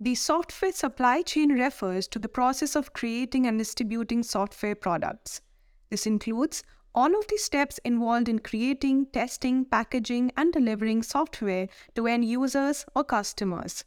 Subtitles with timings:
[0.00, 5.40] The software supply chain refers to the process of creating and distributing software products.
[5.90, 6.62] This includes
[6.94, 12.86] all of the steps involved in creating, testing, packaging, and delivering software to end users
[12.94, 13.84] or customers.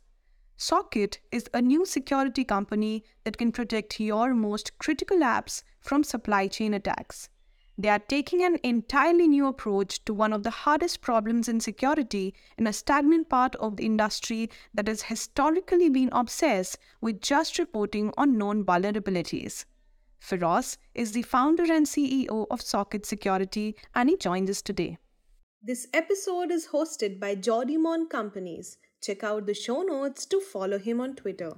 [0.57, 6.47] Socket is a new security company that can protect your most critical apps from supply
[6.47, 7.29] chain attacks.
[7.81, 12.35] They are taking an entirely new approach to one of the hardest problems in security
[12.55, 18.13] in a stagnant part of the industry that has historically been obsessed with just reporting
[18.19, 19.65] on known vulnerabilities.
[20.19, 24.99] Feross is the founder and CEO of Socket Security, and he joins us today.
[25.63, 28.77] This episode is hosted by Jordi Mon Companys.
[29.01, 31.53] Check out the show notes to follow him on Twitter.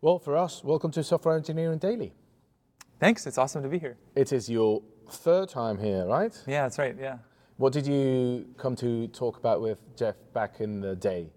[0.00, 2.12] Well, Feross, welcome to Software Engineering Daily.
[3.00, 3.98] Thanks, it's awesome to be here.
[4.14, 6.32] It is your third time here, right?
[6.46, 7.18] Yeah, that's right, yeah.
[7.56, 11.30] What did you come to talk about with Jeff back in the day?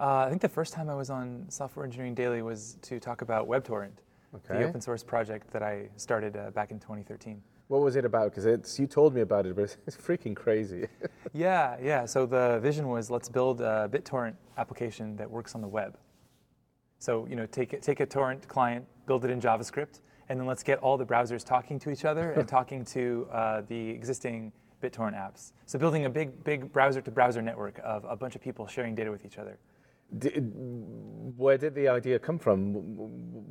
[0.00, 3.22] Uh, I think the first time I was on Software Engineering Daily was to talk
[3.22, 3.92] about WebTorrent,
[4.34, 4.58] Okay.
[4.58, 7.40] the open source project that I started uh, back in 2013.
[7.68, 8.30] What was it about?
[8.30, 10.88] Because it's you told me about it, but it's, it's freaking crazy.
[11.34, 15.68] Yeah, yeah, so the vision was let's build a BitTorrent application that works on the
[15.68, 15.96] web.
[16.98, 20.46] So, you know, take, it, take a torrent client, build it in JavaScript, and then
[20.46, 24.52] let's get all the browsers talking to each other and talking to uh, the existing
[24.82, 25.52] BitTorrent apps.
[25.66, 29.24] So building a big, big browser-to-browser network of a bunch of people sharing data with
[29.24, 29.58] each other.
[30.18, 30.52] did,
[31.36, 32.72] where did the idea come from?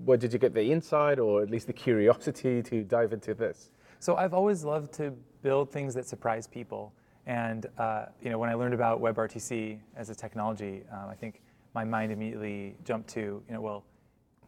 [0.05, 3.71] Where did you get the insight, or at least the curiosity to dive into this?
[3.99, 6.93] So I've always loved to build things that surprise people.
[7.27, 11.41] And uh, you know, when I learned about WebRTC as a technology, um, I think
[11.73, 13.85] my mind immediately jumped to, you know, well,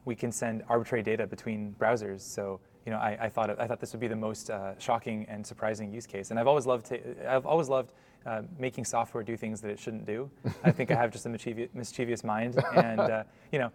[0.05, 2.21] we can send arbitrary data between browsers.
[2.21, 5.25] So you know, I, I thought I thought this would be the most uh, shocking
[5.29, 6.31] and surprising use case.
[6.31, 6.99] And I've always loved to,
[7.31, 7.93] I've always loved
[8.25, 10.29] uh, making software do things that it shouldn't do.
[10.63, 13.71] I think I have just a mischievous, mischievous mind, and uh, you know.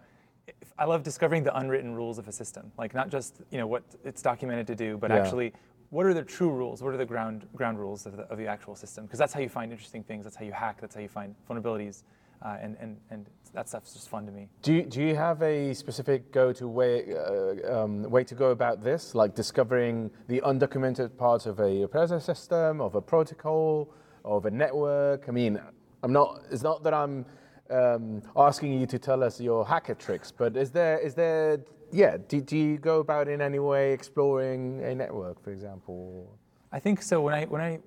[0.79, 3.83] I love discovering the unwritten rules of a system, like not just you know what
[4.03, 5.17] it's documented to do, but Yeah.
[5.17, 5.53] actually
[5.91, 6.81] what are the true rules?
[6.81, 9.05] What are the ground ground rules of the, of the actual system?
[9.05, 10.23] Because that's how you find interesting things.
[10.23, 10.77] That's how you hack.
[10.81, 12.03] That's how you find vulnerabilities,
[12.41, 14.47] uh, and and and that stuff's just fun to me.
[14.61, 18.83] Do you, do you have a specific go-to way uh, um, way to go about
[18.83, 23.91] this, like discovering the undocumented parts of a operating system, of a protocol,
[24.23, 25.25] of a network?
[25.27, 25.59] I mean,
[26.03, 26.41] I'm not.
[26.51, 27.25] It's not that I'm
[27.69, 31.59] um, asking you to tell us your hacker tricks, but is there is there
[31.91, 32.17] yeah?
[32.27, 36.37] Do, do you go about in any way exploring a network, for example?
[36.71, 37.21] I think so.
[37.21, 37.79] When I when I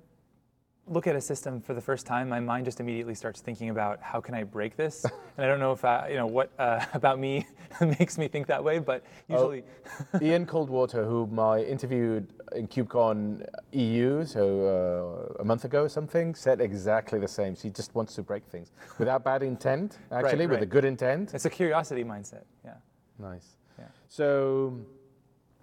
[0.88, 4.00] look at a system for the first time, my mind just immediately starts thinking about
[4.00, 5.04] how can I break this,
[5.36, 7.46] and I don't know if I, you know what uh, about me
[7.80, 9.62] makes me think that way, but usually.
[10.20, 16.34] Ian Coldwater, whom I interviewed in KubeCon EU, so uh, a month ago or something,
[16.34, 17.54] said exactly the same.
[17.54, 21.32] She just wants to break things without bad intent, actually, with a good intent.
[21.34, 22.44] It's a curiosity mindset.
[22.64, 22.74] Yeah.
[23.18, 23.56] Nice.
[23.78, 23.86] Yeah.
[24.08, 24.80] So,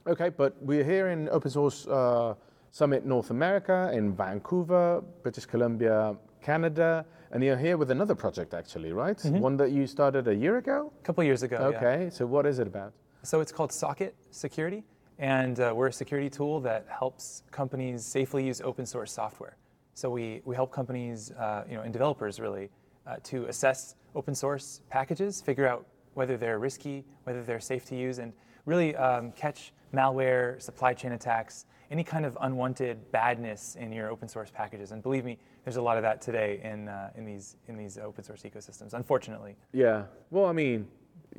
[0.08, 2.34] okay, but we're here in Open Source uh,
[2.72, 8.92] Summit North America in Vancouver, British Columbia, Canada, and you're here with another project, actually,
[8.92, 9.24] right?
[9.26, 10.92] One that you started a year ago.
[11.00, 11.58] A couple years ago.
[11.58, 11.84] Mm-hmm.
[11.84, 11.90] yeah.
[11.90, 12.94] Okay, so what is it about?
[13.24, 14.84] So it's called Socket Security,
[15.18, 19.58] and uh, we're a security tool that helps companies safely use open source software.
[19.94, 22.70] So we, we help companies, uh, you know, and developers really,
[23.06, 27.96] uh, to assess open source packages, figure out whether they're risky, whether they're safe to
[27.96, 28.32] use, and
[28.66, 34.28] really um, catch malware, supply chain attacks, any kind of unwanted badness in your open
[34.28, 34.92] source packages.
[34.92, 37.98] And believe me, there's a lot of that today in, uh, in, these, in these
[37.98, 39.56] open source ecosystems, unfortunately.
[39.74, 40.04] Yeah.
[40.30, 40.88] Well, I mean,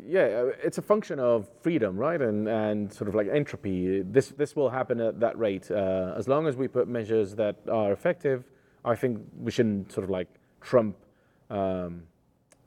[0.07, 2.21] yeah, uh, it's a function of freedom, right?
[2.21, 4.03] And and sort of like entropy.
[4.03, 7.57] This this will happen at that rate uh, as long as we put measures that
[7.69, 8.45] are effective.
[8.85, 10.29] I think we shouldn't sort of like
[10.61, 10.97] trump,
[11.51, 12.05] um,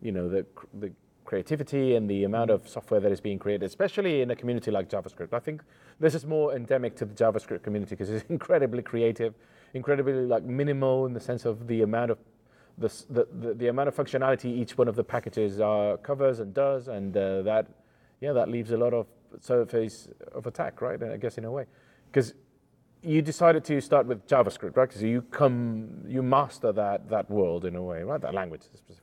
[0.01, 0.45] you know, the
[0.79, 0.91] the
[1.33, 4.87] creativity and the amount of software that is being created, especially in a community like
[4.87, 5.33] JavaScript.
[5.33, 5.63] I think
[5.99, 9.33] this is more endemic to the JavaScript community because it's incredibly creative,
[9.73, 12.19] incredibly like minimal in the sense of the amount of
[12.77, 16.87] the, the, the, amount of functionality each one of the packages uh, covers and does,
[16.87, 17.65] and uh, that,
[18.21, 19.07] yeah, that leaves a lot of
[19.39, 21.01] surface of attack, right?
[21.01, 21.65] I guess in a way,
[22.11, 22.35] because
[23.01, 24.87] you decided to start with JavaScript, right?
[24.87, 28.21] Because you come, you master that that world in a way, right?
[28.21, 29.02] That language specifically.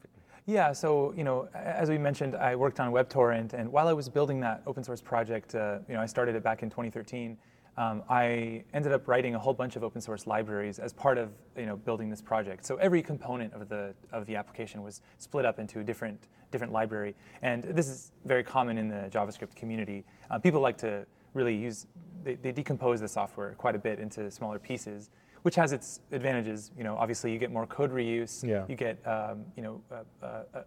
[0.50, 4.08] Yeah, so you know, as we mentioned, I worked on WebTorrent, and while I was
[4.08, 7.38] building that open source project, uh, you know, I started it back in 2013.
[7.76, 11.31] Um, I ended up writing a whole bunch of open source libraries as part of
[11.56, 12.67] you know building this project.
[12.67, 16.73] So every component of the of the application was split up into a different different
[16.73, 20.05] library, and this is very common in the JavaScript community.
[20.32, 21.87] Uh, people like to really use
[22.25, 25.11] they, they decompose the software quite a bit into smaller pieces,
[25.43, 26.71] which has its advantages.
[26.77, 28.47] You know, obviously you get more code reuse.
[28.47, 28.65] Yeah.
[28.69, 30.63] You get um, you know uh, uh, uh,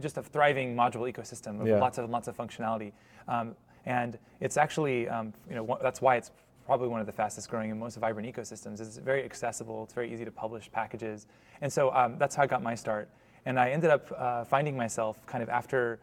[0.00, 1.78] just a thriving module ecosystem of Yeah.
[1.78, 2.92] lots of lots of functionality,
[3.28, 3.54] um,
[3.86, 6.30] and it's actually um, you know that's why it's
[6.64, 8.80] probably one of the fastest growing and most vibrant ecosystems.
[8.80, 9.82] It's very accessible.
[9.84, 11.26] It's very easy to publish packages,
[11.60, 13.08] and so um, that's how I got my start.
[13.44, 15.98] And I ended up uh, finding myself kind of after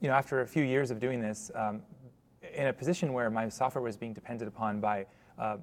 [0.00, 1.82] you know, after a few years of doing this, um,
[2.54, 5.06] in a position where my software was being depended upon by
[5.38, 5.58] uh,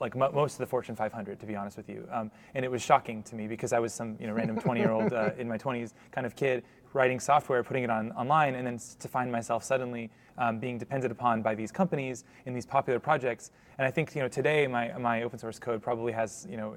[0.00, 2.06] like mo- most of the Fortune 500, to be honest with you.
[2.10, 5.12] Um, and it was shocking to me because I was some you know random 20-year-old
[5.12, 8.78] uh, in my 20s kind of kid writing software, putting it on online, and then
[8.98, 13.50] to find myself suddenly um, being depended upon by these companies in these popular projects.
[13.78, 16.76] And I think you know today my my open source code probably has you know.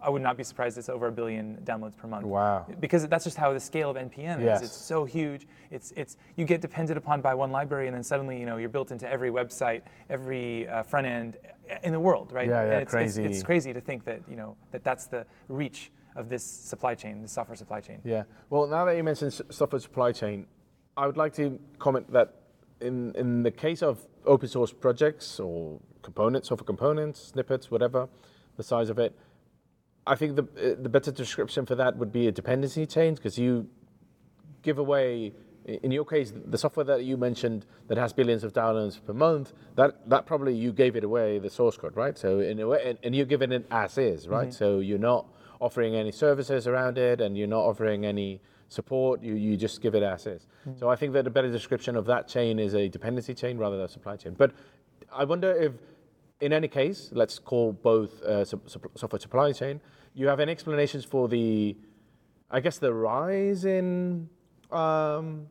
[0.00, 2.24] I would not be surprised it's over a billion downloads per month.
[2.24, 2.66] Wow.
[2.80, 4.62] Because that's just how the scale of NPM Yes.
[4.62, 4.68] is.
[4.68, 5.46] It's so huge.
[5.70, 8.68] It's it's you get depended upon by one library, and then suddenly you know you're
[8.68, 11.36] built into every website, every uh, front end
[11.82, 12.48] in the world, right?
[12.48, 13.24] Yeah, yeah, And it's, it's- crazy.
[13.24, 17.22] It's, crazy to think that you know that that's the reach of this supply chain,
[17.22, 18.00] the software supply chain.
[18.04, 18.24] Yeah.
[18.50, 20.46] Well, now that you mentioned software supply chain,
[20.96, 22.34] I would like to comment that
[22.80, 28.08] in in the case of open source projects or components, software components, snippets, whatever,
[28.56, 29.16] the size of it,
[30.06, 33.38] I think the uh, the better description for that would be a dependency chain because
[33.38, 33.68] you
[34.62, 35.32] give away.
[35.64, 39.52] In your case, the software that you mentioned that has billions of downloads per month,
[39.76, 42.18] that, that probably you gave it away the source code, right?
[42.18, 44.52] So in a way, and, and you're giving it as is, right?
[44.52, 45.24] So you're not
[45.60, 49.22] offering any services around it, and you're not offering any support.
[49.22, 50.48] You you just give it as is.
[50.80, 53.76] So I think that a better description of that chain is a dependency chain rather
[53.76, 54.34] than a supply chain.
[54.36, 54.50] But
[55.12, 55.72] I wonder if,
[56.42, 59.80] in any case, let's call both uh, sup- sup- software supply chain.
[60.12, 61.76] You have any explanations for the,
[62.50, 64.28] I guess, the rise in
[64.72, 65.46] um,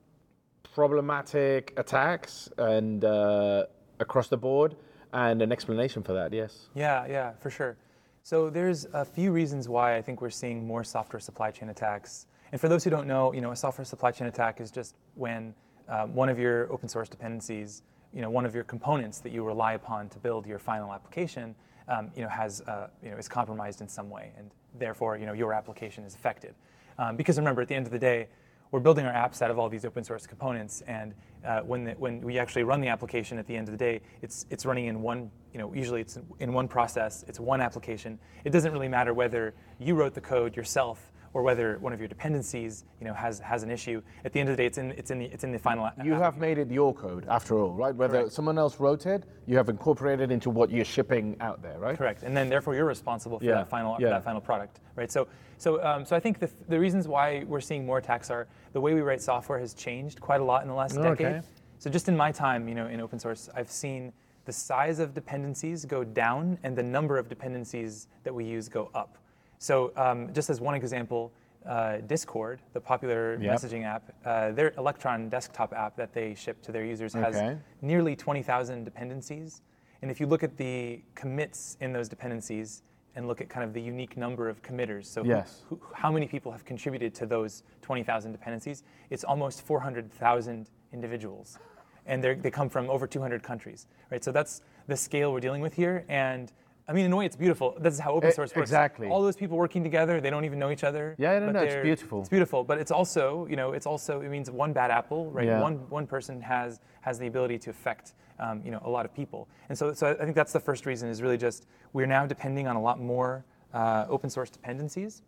[0.75, 3.65] problematic attacks and uh,
[3.99, 4.75] across the board,
[5.13, 6.33] and an explanation for that?
[6.33, 6.69] Yes.
[6.75, 7.77] Yeah, yeah, for sure.
[8.23, 12.27] So there's a few reasons why I think we're seeing more software supply chain attacks.
[12.51, 14.95] And for those who don't know, you know, a software supply chain attack is just
[15.15, 15.55] when
[15.87, 17.81] um, one of your open source dependencies,
[18.13, 21.55] you know, one of your components that you rely upon to build your final application,
[21.87, 25.25] um, you know, has, uh, you know, is compromised in some way, and therefore, you
[25.25, 26.53] know, your application is affected.
[26.97, 28.27] Um, because remember, at the end of the day,
[28.71, 31.13] we're building our apps out of all these open source components, and
[31.45, 34.01] uh, when the, when we actually run the application at the end of the day,
[34.21, 38.17] it's it's running in one you know usually it's in one process, it's one application.
[38.45, 42.07] It doesn't really matter whether you wrote the code yourself or whether one of your
[42.07, 44.01] dependencies you know has has an issue.
[44.25, 45.89] At the end of the day, it's in it's in the it's in the final.
[46.03, 47.95] You have made it your code after all, right?
[47.95, 48.33] Whether Correct.
[48.33, 51.97] someone else wrote it, you have incorporated into what you're shipping out there, right?
[51.97, 54.09] Correct, and then therefore you're responsible for Yeah, that final yeah.
[54.09, 55.11] that final product, right?
[55.11, 58.47] So, so, um, so I think the, the reasons why we're seeing more attacks are
[58.73, 61.27] the way we write software has changed quite a lot in the last Oh, decade.
[61.27, 61.41] okay.
[61.77, 64.11] So, just in my time, you know, in open source, I've seen
[64.45, 68.89] the size of dependencies go down and the number of dependencies that we use go
[68.95, 69.17] up.
[69.61, 71.31] So, um, just as one example,
[71.67, 73.57] uh, Discord, the popular Yep.
[73.57, 77.59] messaging app, uh, their Electron desktop app that they ship to their users has Okay.
[77.83, 79.61] nearly 20,000 dependencies.
[80.01, 82.81] And if you look at the commits in those dependencies
[83.15, 85.63] and look at kind of the unique number of committers, so Yes.
[85.67, 88.81] who, how many people have contributed to those 20,000 dependencies,
[89.11, 91.59] it's almost 400,000 individuals.
[92.07, 94.23] And they come from over 200 countries, right?
[94.23, 96.03] So that's the scale we're dealing with here.
[96.09, 96.51] And
[96.91, 97.77] I mean, in a way, it's beautiful.
[97.79, 98.67] This is how open source works.
[98.69, 99.07] exactly.
[99.07, 101.15] All those people working together, they don't even know each other.
[101.17, 102.19] Yeah, no, no, it's beautiful.
[102.19, 105.45] It's beautiful, but it's also, you know, it's also it means one bad apple, right?
[105.45, 105.61] Yeah.
[105.61, 109.13] One one person has has the ability to affect, um, you know, a lot of
[109.13, 109.47] people.
[109.69, 112.67] And so, so I think that's the first reason is really just we're now depending
[112.67, 115.21] on a lot more uh, open source dependencies.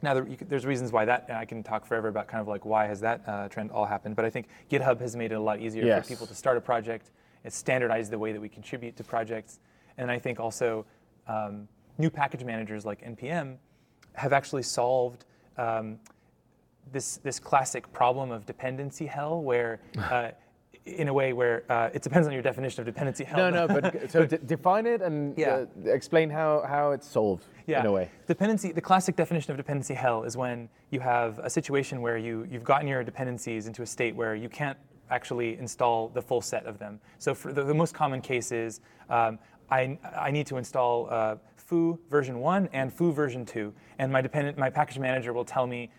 [0.00, 2.48] Now, there, you there's reasons why that, and I can talk forever about kind of
[2.48, 4.16] like why has that uh, trend all happened.
[4.16, 6.04] But I think GitHub has made it a lot easier Yes.
[6.04, 7.10] for people to start a project.
[7.44, 9.60] It's standardized the way that we contribute to projects.
[9.98, 10.84] And I think also
[11.26, 13.56] um, new package managers like NPM
[14.14, 15.24] have actually solved
[15.58, 15.98] um,
[16.92, 20.30] this, this classic problem of dependency hell, where uh,
[20.84, 23.38] in a way where uh, it depends on your definition of dependency hell.
[23.38, 25.64] No, no, but so d- define it and Yeah.
[25.86, 27.80] uh, explain how, how it's solved yeah.
[27.80, 28.10] in a way.
[28.28, 32.46] Dependency, the classic definition of dependency hell is when you have a situation where you,
[32.48, 34.78] you've gotten your dependencies into a state where you can't
[35.10, 37.00] actually install the full set of them.
[37.18, 39.38] So for the, the most common case is um,
[39.70, 44.20] I, I need to install uh, foo version 1 and foo version 2, and my,
[44.20, 45.90] dependent, my package manager will tell me,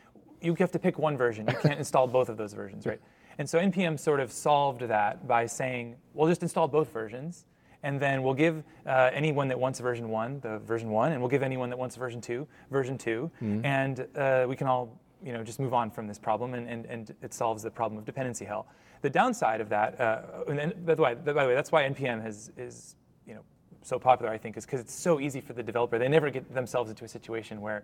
[0.41, 1.47] you have to pick one version.
[1.47, 3.01] You can't install both of those versions, right?
[3.39, 7.45] And so NPM sort of solved that by saying, we'll just install both versions,
[7.83, 11.29] and then we'll give uh, anyone that wants version one the version one, and we'll
[11.29, 13.31] give anyone that wants version two version 2
[13.63, 16.85] and uh, we can all you know just move on from this problem, and, and,
[16.85, 18.67] and it solves the problem of dependency hell.
[19.01, 21.83] The downside of that, uh, and, and by the way, by the way, that's why
[21.83, 22.95] NPM has is
[23.27, 23.41] you know
[23.81, 25.97] so popular, I think, is because it's so easy for the developer.
[25.97, 27.83] They never get themselves into a situation where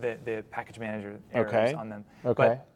[0.00, 1.74] the, the package manager errors Okay.
[1.74, 2.04] on them.
[2.24, 2.58] Okay.
[2.58, 2.66] But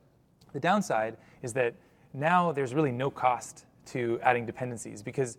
[0.52, 1.75] The downside is that
[2.12, 5.37] now there's really no cost to adding dependencies because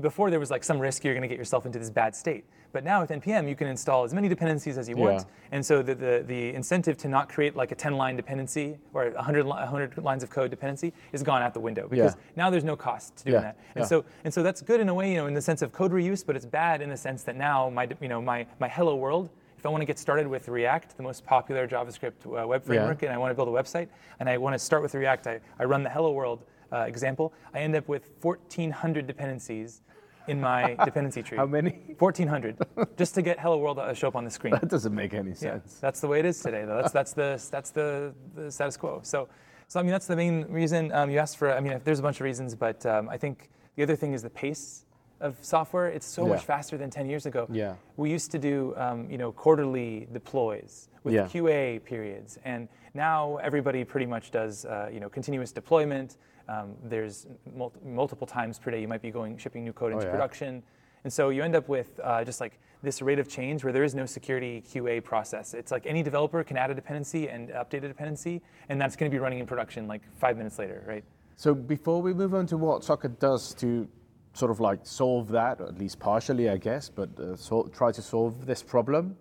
[0.00, 2.44] before there was like some risk you're going to get yourself into this bad state.
[2.72, 5.02] But now with npm you can install as many dependencies as you Yeah.
[5.04, 8.78] want, and so the, the the incentive to not create like a 10 line dependency
[8.94, 12.14] or a 100 li- 100 lines of code dependency is gone out the window because
[12.14, 12.20] Yeah.
[12.36, 13.56] now there's no cost to doing Yeah, that.
[13.74, 13.86] And yeah.
[13.86, 15.92] so and so that's good in a way, you know, in the sense of code
[15.92, 18.96] reuse, but it's bad in the sense that now my you know my my hello
[18.96, 19.28] world.
[19.58, 23.02] If I want to get started with React, the most popular JavaScript uh, web framework,
[23.04, 23.86] and I want to build a website,
[24.18, 27.32] and I want to start with React, I, I run the hello world uh, example.
[27.54, 29.82] I end up with 1,400 dependencies
[30.28, 31.36] in my dependency tree.
[31.38, 31.70] How many?
[31.98, 32.56] 1,400,
[32.96, 34.52] just to get hello world to show up on the screen.
[34.52, 35.78] That doesn't make any Yeah, sense.
[35.80, 36.76] that's the way it is today, though.
[36.76, 39.00] That's that's the that's the, the status quo.
[39.02, 39.28] So,
[39.68, 41.52] so I mean, that's the main reason um, you asked for.
[41.52, 44.22] I mean, there's a bunch of reasons, but um, I think the other thing is
[44.22, 44.84] the pace
[45.20, 45.86] of software.
[45.88, 47.46] It's so much faster than 10 years ago.
[47.50, 47.74] Yeah.
[47.96, 51.26] We used to do, um, you know, quarterly deploys with Yeah.
[51.26, 56.16] QA periods, and now everybody pretty much does, uh, you know, continuous deployment.
[56.48, 60.04] Um, there's mul- multiple times per day you might be going shipping new code into
[60.04, 60.12] Oh, yeah.
[60.12, 60.62] production,
[61.04, 63.84] and so you end up with uh, just like this rate of change where there
[63.84, 65.54] is no security QA process.
[65.54, 69.10] It's like any developer can add a dependency and update a dependency, and that's going
[69.10, 71.04] to be running in production like five minutes later, right?
[71.36, 73.88] So before we move on to what Socket does to
[74.34, 77.92] sort of like solve that, or at least partially, I guess, but uh, so, try
[77.92, 79.16] to solve this problem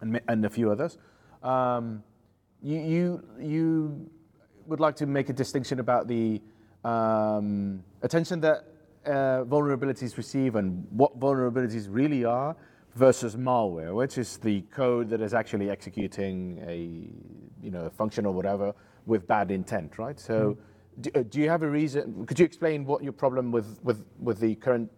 [0.00, 0.98] and, and a few others,
[1.42, 2.02] um,
[2.62, 4.10] you, you, you
[4.66, 6.40] would like to make a distinction about the
[6.84, 8.64] um, attention that
[9.04, 12.56] uh, vulnerabilities receive and what vulnerabilities really are
[12.94, 16.76] versus malware, which is the code that is actually executing a
[17.64, 18.74] you know a function or whatever
[19.06, 20.18] with bad intent, right?
[20.18, 20.56] So,
[21.00, 22.26] do, uh, do you have a reason?
[22.26, 24.90] Could you explain what your problem with with with the current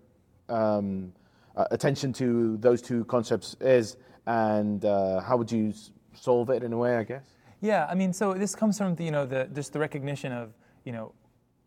[0.49, 1.13] um,
[1.57, 3.97] uh, attention to those two concepts is,
[4.27, 6.97] and uh, how would you s- solve it in a way?
[6.97, 7.23] I guess.
[7.61, 10.53] Yeah, I mean, so this comes from the, you know the just the recognition of
[10.85, 11.13] you know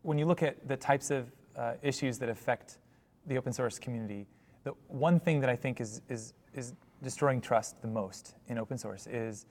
[0.02, 2.78] when you look at the types of uh, issues that affect
[3.26, 4.26] the open source community,
[4.64, 8.78] the one thing that I think is is is destroying trust the most in open
[8.78, 9.46] source is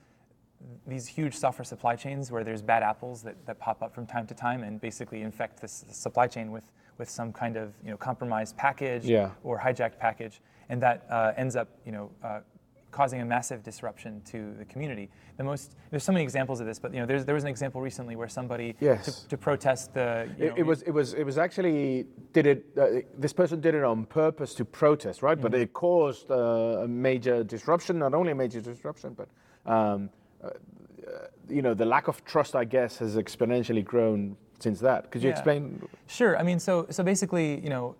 [0.86, 4.26] these huge software supply chains where there's bad apples that, that pop up from time
[4.28, 6.62] to time and basically infect this supply chain with,
[6.98, 9.30] with some kind of you know compromised package Yeah.
[9.42, 12.40] or hijacked package, and that uh, ends up you know uh,
[12.92, 15.08] causing a massive disruption to the community.
[15.38, 17.50] The most there's so many examples of this, but you know there's, there was an
[17.50, 19.22] example recently where somebody Yes.
[19.22, 22.46] to, to protest the you It, know, it was it was it was actually did
[22.46, 22.64] it.
[22.78, 22.86] Uh,
[23.18, 25.40] this person did it on purpose to protest, right?
[25.40, 27.98] But it caused uh, a major disruption.
[27.98, 29.28] Not only a major disruption, but
[29.70, 30.10] um,
[30.44, 30.50] uh,
[31.48, 35.10] you know the lack of trust, I guess, has exponentially grown since that.
[35.10, 35.34] Could you Yeah.
[35.36, 35.82] explain?
[36.06, 36.36] Sure.
[36.38, 37.96] I mean, so so basically, you know,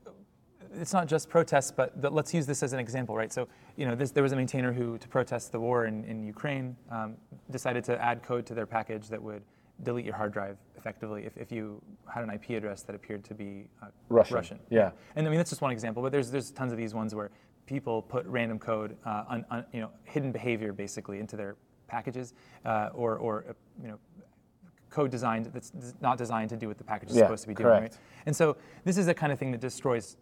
[0.75, 3.33] it's not just protests, but the, let's use this as an example, right?
[3.33, 6.25] So, you know, this, there was a maintainer who, to protest the war in, in
[6.25, 7.17] Ukraine, um,
[7.51, 9.43] decided to add code to their package that would
[9.83, 13.35] delete your hard drive effectively if, if you had an IP address that appeared to
[13.35, 14.91] be uh, Russian, yeah.
[15.17, 17.31] And I mean, that's just one example, but there's there's tons of these ones where
[17.67, 21.57] people put random code, uh, un, un, you know, hidden behavior basically into their
[21.89, 23.53] packages, uh, or or uh,
[23.83, 23.99] you know,
[24.91, 27.55] code designed that's not designed to do what the package is Yeah, supposed to be
[27.55, 27.69] doing.
[27.69, 27.95] correct.
[27.95, 28.01] Right?
[28.27, 30.17] And so this is the kind of thing that destroys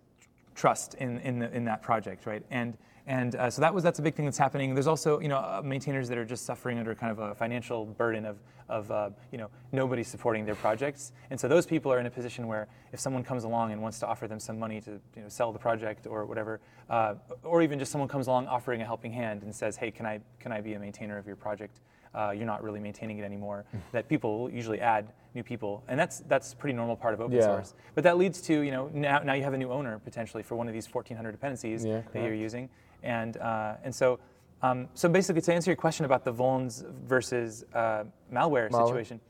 [0.54, 2.42] trust in in, the, in that project, right?
[2.50, 2.76] And
[3.06, 4.74] and uh, so that was that's a big thing that's happening.
[4.74, 7.86] There's also you know uh, maintainers that are just suffering under kind of a financial
[7.86, 8.38] burden of
[8.68, 12.10] of uh, you know nobody supporting their projects, and so those people are in a
[12.10, 15.22] position where if someone comes along and wants to offer them some money to you
[15.22, 18.84] know sell the project or whatever, uh, or even just someone comes along offering a
[18.84, 21.80] helping hand and says, hey, can I can I be a maintainer of your project?
[22.14, 23.64] Uh, you're not really maintaining it anymore.
[23.92, 27.20] that people will usually add new people, and that's that's a pretty normal part of
[27.20, 27.46] open Yeah.
[27.46, 27.74] source.
[27.94, 30.56] But that leads to you know now, now you have a new owner potentially for
[30.56, 32.68] one of these 1,400 dependencies Yeah, that you're using,
[33.04, 34.18] and uh, and so
[34.62, 38.86] um, so basically to answer your question about the vulns versus uh, malware, Malware.
[38.86, 39.20] situation,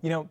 [0.00, 0.28] you know,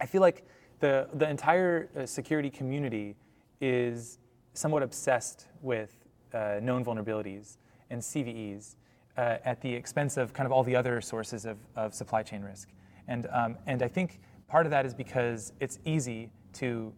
[0.00, 0.44] I feel like
[0.80, 3.16] the the entire uh, security community
[3.60, 4.18] is
[4.52, 5.96] somewhat obsessed with
[6.34, 7.56] uh, known vulnerabilities
[7.90, 8.76] and CVEs
[9.16, 12.42] uh, at the expense of kind of all the other sources of, of supply chain
[12.42, 12.68] risk.
[13.08, 16.92] And, um, and I think part of that is because it's easy to,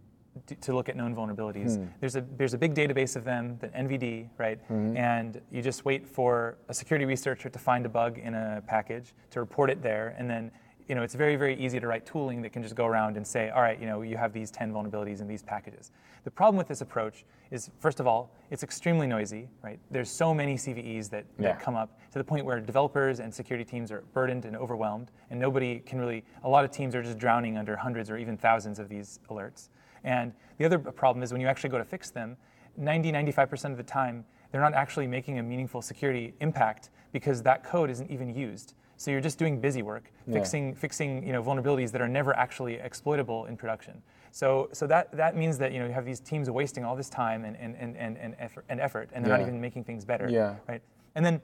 [0.61, 1.76] to look at known vulnerabilities.
[2.00, 4.59] There's, a, there's a big database of them, the NVD, right?
[4.97, 9.14] And you just wait for a security researcher to find a bug in a package,
[9.30, 10.50] to report it there, and then
[10.88, 13.26] you know, it's very, very easy to write tooling that can just go around and
[13.26, 15.90] say, all right, you know, you have these 10 vulnerabilities in these packages.
[16.24, 19.78] The problem with this approach is, first of all, it's extremely noisy, right?
[19.90, 21.52] There's so many CVEs that, Yeah.
[21.52, 25.10] that come up to the point where developers and security teams are burdened and overwhelmed,
[25.30, 28.36] and nobody can really, a lot of teams are just drowning under hundreds or even
[28.36, 29.70] thousands of these alerts.
[30.02, 32.36] And the other problem is when you actually go to fix them,
[32.76, 37.64] 90, 95% of the time, they're not actually making a meaningful security impact because that
[37.64, 38.74] code isn't even used.
[38.96, 40.34] So you're just doing busy work, Yeah.
[40.34, 44.02] fixing fixing you know vulnerabilities that are never actually exploitable in production.
[44.30, 47.08] So so that that means that you know you have these teams wasting all this
[47.08, 50.04] time and and and and, and effort and effort, and they're not even making things
[50.04, 50.28] better.
[50.28, 50.56] Yeah.
[50.68, 50.82] Right.
[51.14, 51.40] And then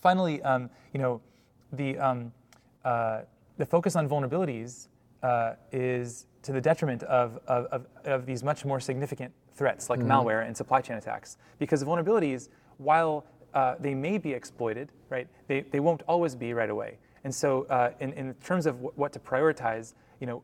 [0.00, 1.20] finally, um, you know,
[1.72, 2.32] the um,
[2.84, 3.22] uh,
[3.58, 4.88] the focus on vulnerabilities
[5.22, 10.00] uh, is to the detriment of, of, of, of these much more significant threats like
[10.00, 11.36] malware and supply chain attacks.
[11.58, 12.48] Because vulnerabilities,
[12.78, 16.98] while uh, they may be exploited, right, they, they won't always be right away.
[17.24, 20.42] And so, uh, in, in terms of wh- what to prioritize, you know,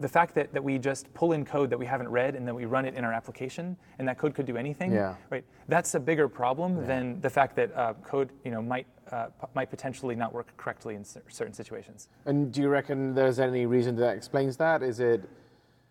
[0.00, 2.54] the fact that, that we just pull in code that we haven't read and then
[2.54, 5.16] we run it in our application and that code could do anything Yeah.
[5.28, 9.26] right that's a bigger problem than the fact that uh, code you know might uh,
[9.40, 13.40] p- might potentially not work correctly in cer- certain situations And do you reckon there's
[13.40, 14.84] any reason that explains that?
[14.84, 15.28] Is it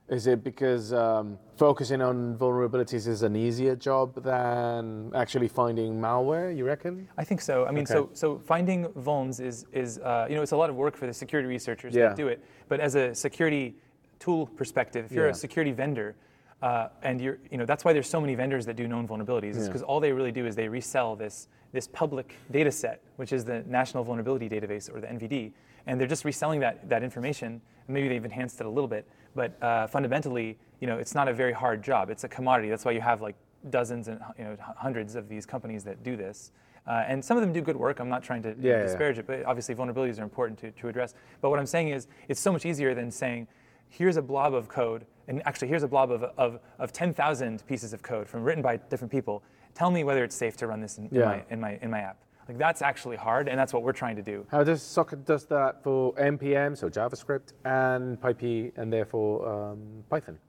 [0.09, 6.55] is it because um, focusing on vulnerabilities is an easier job than actually finding malware?
[6.55, 7.07] You reckon?
[7.17, 7.65] I think so.
[7.65, 8.11] I mean, so Okay.
[8.13, 11.13] so finding vulns is is uh, you know it's a lot of work for the
[11.13, 12.07] security researchers Yeah.
[12.09, 12.41] that do it.
[12.69, 13.75] But as a security
[14.19, 15.31] tool perspective, if you're Yeah.
[15.31, 16.15] a security vendor,
[16.61, 19.51] uh, and you're you know that's why there's so many vendors that do known vulnerabilities.
[19.51, 19.67] Is Yeah.
[19.67, 23.43] because all they really do is they resell this this public data set, which is
[23.43, 25.51] the National Vulnerability Database or the NVD,
[25.85, 27.61] and they're just reselling that that information.
[27.89, 29.05] Maybe they've enhanced it a little bit,
[29.35, 32.09] but uh, fundamentally, you know, it's not a very hard job.
[32.09, 32.69] It's a commodity.
[32.69, 33.35] That's why you have like
[33.69, 36.51] dozens and you know hundreds of these companies that do this.
[36.87, 37.99] Uh, and some of them do good work.
[37.99, 38.83] I'm not trying to Yeah, yeah.
[38.83, 41.15] disparage it, but obviously vulnerabilities are important to, to address.
[41.41, 43.47] But what I'm saying is, it's so much easier than saying,
[43.89, 47.91] here's a blob of code, and actually here's a blob of, of, of 10,000 pieces
[47.91, 49.43] of code from written by different people.
[49.73, 51.99] Tell me whether it's safe to run this in, in my, in, my, in my
[51.99, 52.17] app.
[52.47, 54.45] Like that's actually hard, and that's what we're trying to do.
[54.49, 60.39] How does Socket does that for npm, so JavaScript, and PyPI, and therefore um, Python?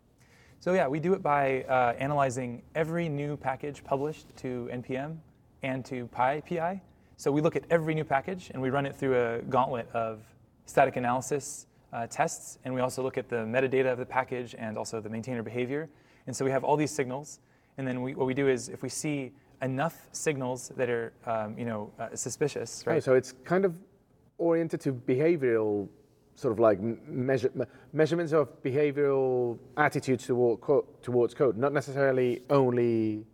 [0.61, 5.17] So yeah, we do it by uh, analyzing every new package published to npm
[5.63, 6.81] and to PyPI.
[7.17, 10.21] So we look at every new package and we run it through a gauntlet of
[10.67, 14.79] static analysis uh, tests, and we also look at the metadata of the package and
[14.79, 15.89] also the maintainer behavior.
[16.29, 17.41] And so we have all these signals,
[17.77, 21.59] and then we, what we do is if we see enough signals that are um,
[21.59, 22.95] you know uh, suspicious, right?
[22.95, 23.03] Right.
[23.05, 23.75] So it's kind of
[24.39, 25.89] oriented to behavioral,
[26.35, 27.51] sort of like measure,
[27.93, 33.25] measurements of behavioral attitudes toward co- towards code, not necessarily only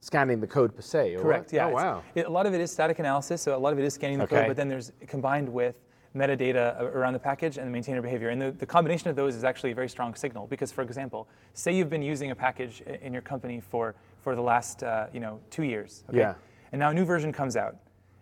[0.00, 1.14] scanning the code per se.
[1.16, 1.46] or Correct.
[1.46, 1.52] what?
[1.52, 1.66] Yeah.
[1.66, 2.02] Oh wow.
[2.14, 4.18] it- a lot of it is static analysis, so a lot of it is scanning
[4.18, 4.36] the Okay.
[4.36, 5.76] code, but then there's combined with
[6.16, 8.30] metadata around the package and the maintainer behavior.
[8.30, 11.28] And the, the combination of those is actually a very strong signal because, for example,
[11.52, 15.20] say you've been using a package in your company for, for the last uh, you
[15.20, 16.04] know two years.
[16.08, 16.18] Okay?
[16.18, 16.34] Yeah.
[16.72, 17.76] And now a new version comes out.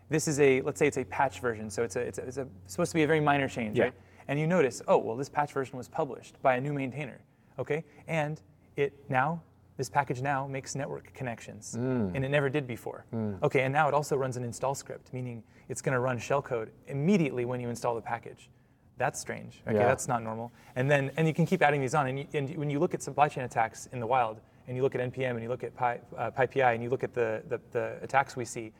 [0.09, 2.37] This is a let's say it's a patch version, so it's a, it's, a, it's
[2.37, 3.85] a, supposed to be a very minor change, Yeah.
[3.85, 3.93] right?
[4.27, 7.19] And you notice, oh well, this patch version was published by a new maintainer,
[7.59, 7.83] okay?
[8.07, 8.41] And
[8.75, 9.41] it now
[9.77, 12.11] this package now makes network connections, mm.
[12.15, 13.05] and it never did before.
[13.13, 13.41] Mm.
[13.43, 16.69] Okay, and now it also runs an install script, meaning it's going to run shellcode
[16.87, 18.49] immediately when you install the package.
[18.97, 19.61] That's strange.
[19.67, 19.85] Okay, Yeah.
[19.85, 20.51] that's not normal.
[20.75, 22.07] And then and you can keep adding these on.
[22.07, 24.83] And, you, and when you look at supply chain attacks in the wild, and you
[24.83, 27.41] look at npm, and you look at Pi, uh, PyPI, and you look at the,
[27.49, 28.71] the the attacks we see,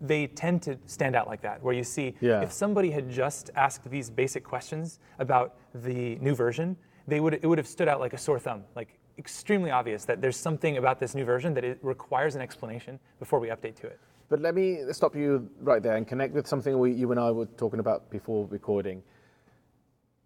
[0.00, 2.40] they tend to stand out like that, where you see Yeah.
[2.42, 6.76] if somebody had just asked these basic questions about the new version,
[7.08, 10.20] they would it would have stood out like a sore thumb, like extremely obvious that
[10.22, 13.86] there's something about this new version that it requires an explanation before we update to
[13.86, 13.98] it.
[14.28, 17.30] But let me stop you right there and connect with something we, you and I
[17.30, 19.02] were talking about before recording.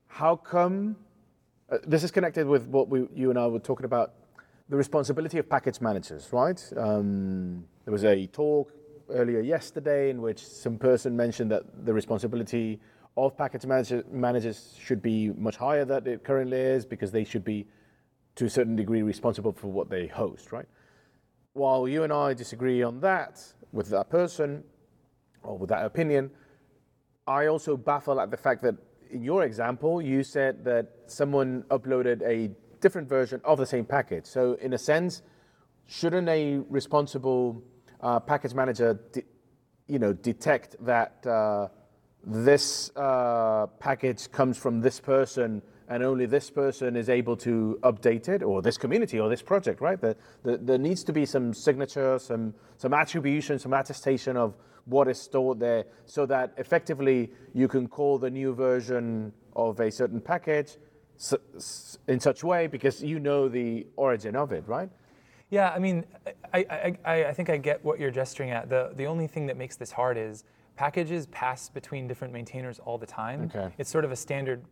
[0.06, 0.96] How come?
[1.68, 4.14] Uh, this is connected with what we, you and I were talking about
[4.68, 6.60] the responsibility of package managers, right?
[6.76, 8.72] Um, there was a talk
[9.10, 12.80] earlier yesterday in which some person mentioned that the responsibility
[13.16, 17.44] of package manager, managers should be much higher than it currently is because they should
[17.44, 17.66] be,
[18.34, 20.66] to a certain degree, responsible for what they host, right?
[21.56, 24.62] while you and I disagree on that with that person
[25.42, 26.30] or with that opinion,
[27.26, 28.74] I also baffle at the fact that
[29.10, 32.50] in your example, you said that someone uploaded a
[32.86, 34.26] different version of the same package.
[34.26, 35.22] So, in a sense,
[35.86, 37.64] shouldn't a responsible
[38.00, 39.24] uh, package manager, de-
[39.88, 41.66] you know, detect that uh,
[42.24, 48.28] this uh, package comes from this person and only this person is able to update
[48.28, 50.00] it, or this community, or this project, right?
[50.00, 55.08] The, the, there needs to be some signature, some, some attribution, some attestation of what
[55.08, 60.20] is stored there, so that effectively you can call the new version of a certain
[60.20, 60.76] package
[62.08, 64.90] in such way because you know the origin of it, right?
[65.50, 66.04] Yeah, I mean,
[66.52, 68.68] I, I, I, think I get what you're gesturing at.
[68.68, 72.98] The, the only thing that makes this hard is packages pass between different maintainers all
[72.98, 73.50] the time.
[73.54, 73.72] Okay.
[73.78, 74.64] It's sort of a standard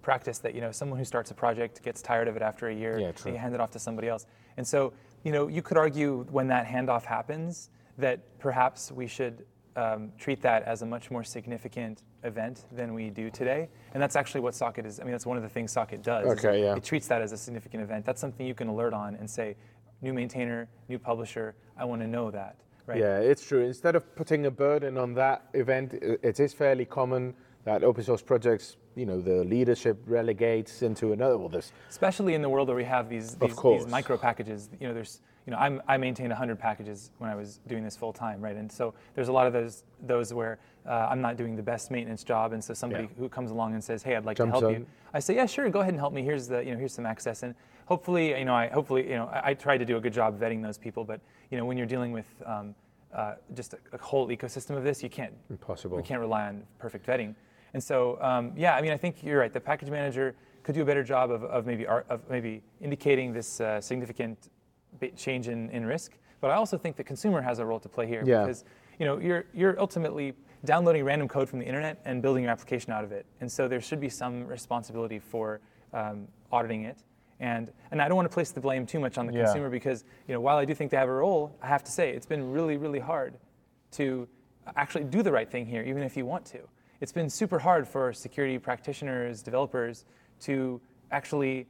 [0.00, 2.74] practice that, you know, someone who starts a project gets tired of it after a
[2.74, 3.32] year, Yeah, true.
[3.32, 4.26] you hand it off to somebody else.
[4.56, 9.44] And so, you know, you could argue when that handoff happens that perhaps we should
[9.76, 13.68] um, treat that as a much more significant event than we do today.
[13.94, 15.00] And that's actually what Socket is.
[15.00, 16.26] I mean, that's one of the things Socket does.
[16.26, 16.76] Okay, it, yeah.
[16.76, 18.04] it treats that as a significant event.
[18.04, 19.56] That's something you can alert on and say,
[20.02, 22.56] new maintainer, new publisher, I want to know that.
[22.86, 22.98] Right?
[22.98, 23.64] Yeah, it's true.
[23.64, 28.22] Instead of putting a burden on that event, it is fairly common that open source
[28.22, 31.38] projects, you know, the leadership relegates into another.
[31.38, 34.68] Well, this especially in the world where we have these these, these micro packages.
[34.80, 37.96] You know, there's you know I'm, I maintained 100 packages when I was doing this
[37.96, 38.56] full time, right?
[38.56, 41.90] And so there's a lot of those those where uh, I'm not doing the best
[41.90, 43.10] maintenance job, and so somebody Yeah.
[43.18, 44.72] who comes along and says, "Hey, I'd like to help on.
[44.72, 46.22] you," I say, "Yeah, sure, go ahead and help me.
[46.22, 47.54] Here's the you know here's some access." And
[47.86, 50.38] hopefully, you know, I hopefully you know I, I try to do a good job
[50.40, 52.74] vetting those people, but you know when you're dealing with um,
[53.14, 55.96] uh, just a, a whole ecosystem of this, you can't impossible.
[55.96, 57.34] we can't rely on perfect vetting.
[57.74, 59.52] And so, um, yeah, I mean, I think you're right.
[59.52, 63.32] The package manager could do a better job of, of maybe art, of maybe indicating
[63.32, 64.50] this uh, significant
[65.10, 66.12] change in, in risk.
[66.40, 68.40] But I also think the consumer has a role to play here Yeah.
[68.42, 68.64] because
[68.98, 70.34] you know you're you're ultimately
[70.64, 73.26] downloading random code from the internet and building your application out of it.
[73.40, 75.60] And so there should be some responsibility for
[75.92, 76.98] um, auditing it.
[77.40, 79.44] And and I don't want to place the blame too much on the Yeah.
[79.44, 81.92] consumer because you know while I do think they have a role, I have to
[81.92, 83.34] say it's been really really hard
[83.92, 84.28] to
[84.76, 86.60] actually do the right thing here, even if you want to.
[87.00, 90.04] It's been super hard for security practitioners, developers
[90.42, 91.66] to actually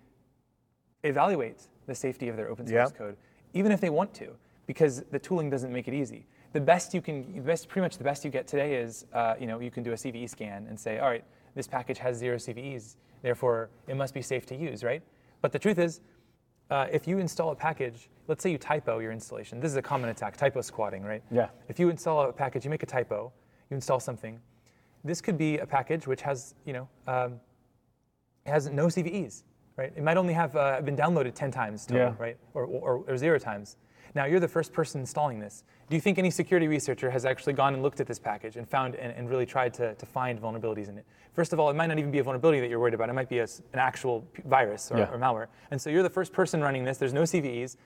[1.05, 2.97] evaluate the safety of their open source Yeah.
[2.99, 3.17] code,
[3.55, 4.35] even if they want to,
[4.67, 6.27] because the tooling doesn't make it easy.
[6.53, 9.35] The best you can, the best, pretty much the best you get today is, uh,
[9.41, 12.17] you know, you can do a CVE scan and say, all right, this package has
[12.17, 15.03] zero CVEs, therefore it must be safe to use, right?
[15.41, 16.01] But the truth is,
[16.71, 19.61] uh, if you install a package, let's say you typo your installation.
[19.61, 21.23] This is a common attack, typo squatting, right?
[21.31, 21.49] Yeah.
[21.69, 23.33] If you install a package, you make a typo,
[23.71, 24.41] you install something.
[25.05, 27.41] This could be a package which has, you know, um,
[28.47, 29.43] has no CVEs,
[29.77, 29.93] right?
[29.97, 32.15] It might only have uh, been downloaded 10 times total, Yeah.
[32.19, 32.37] right?
[32.55, 33.77] Or, or, or zero times.
[34.15, 35.65] Now, you're the first person installing this.
[35.89, 38.69] Do you think any security researcher has actually gone and looked at this package and
[38.69, 41.07] found and, and really tried to, to find vulnerabilities in it?
[41.33, 43.09] First of all, it might not even be a vulnerability that you're worried about.
[43.09, 45.11] It might be a an actual p- virus or, Yeah.
[45.11, 45.47] or malware.
[45.71, 46.99] And so you're the first person running this.
[46.99, 47.77] There's no CVEs.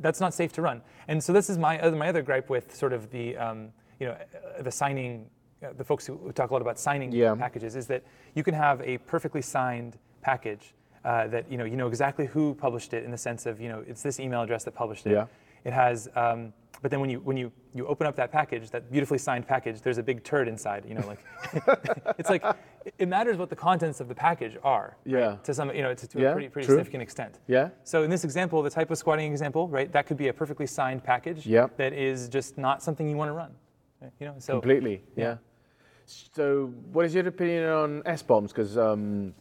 [0.00, 0.80] That's not safe to run.
[1.06, 3.68] And so this is my other, my other gripe with sort of the, um,
[4.00, 4.12] you know,
[4.58, 5.26] uh, the signing,
[5.62, 7.34] uh, the folks who who talk a lot about signing Yeah.
[7.34, 8.02] packages is that
[8.34, 10.74] you can have a perfectly signed package
[11.04, 13.68] uh, that you know you know exactly who published it in the sense of you
[13.68, 15.12] know it's this email address that published it.
[15.12, 15.26] Yeah.
[15.64, 18.90] It has, um, but then when you when you you open up that package, that
[18.92, 20.84] beautifully signed package, there's a big turd inside.
[20.86, 21.24] You know, like
[22.18, 22.44] it's like
[22.98, 24.96] it matters what the contents of the package are.
[25.06, 25.12] right?
[25.20, 25.36] Yeah.
[25.44, 26.74] To some you know to, to Yeah, a pretty pretty true.
[26.76, 27.38] significant extent.
[27.46, 27.70] Yeah.
[27.84, 29.90] So in this example, the typo squatting example, right?
[29.90, 31.68] That could be a perfectly signed package Yeah.
[31.78, 33.52] that is just not something you want to run.
[34.02, 34.12] right?
[34.20, 35.24] You know, so Completely, yeah.
[35.24, 35.36] yeah.
[36.06, 38.48] So, what is your opinion on SBOMs?
[38.48, 39.32] Because um,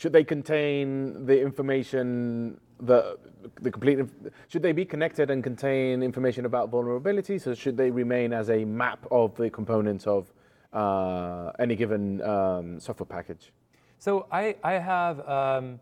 [0.00, 3.18] should they contain the information the
[3.60, 3.98] the complete?
[4.48, 8.64] Should they be connected and contain information about vulnerabilities, or should they remain as a
[8.64, 10.32] map of the components of
[10.72, 13.52] uh, any given um, software package?
[13.98, 15.78] So I, I have, um,